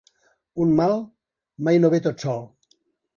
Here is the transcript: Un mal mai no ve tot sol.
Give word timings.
Un 0.63 0.69
mal 0.79 0.93
mai 1.67 1.79
no 1.83 1.91
ve 1.95 1.99
tot 2.07 2.25
sol. 2.25 2.41